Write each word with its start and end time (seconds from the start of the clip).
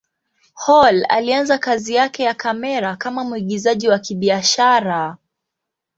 Hall 0.53 1.05
alianza 1.09 1.57
kazi 1.57 1.93
yake 1.95 2.23
ya 2.23 2.33
kamera 2.33 2.95
kama 2.95 3.23
mwigizaji 3.23 3.87
wa 3.89 3.99
kibiashara. 3.99 5.17